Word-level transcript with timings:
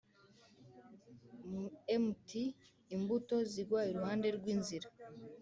Mt 2.03 2.29
imbuto 2.95 3.35
zigwa 3.51 3.81
iruhande 3.91 4.27
rw 4.37 4.45
inzira 4.53 4.87